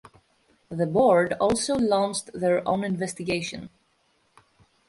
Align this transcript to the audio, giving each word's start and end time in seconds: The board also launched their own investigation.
The 0.69 0.87
board 0.87 1.33
also 1.39 1.75
launched 1.75 2.31
their 2.33 2.67
own 2.67 2.83
investigation. 2.83 3.69